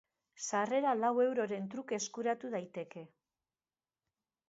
[0.45, 3.07] Sarrera lau euroren truke eskuratu daiteke.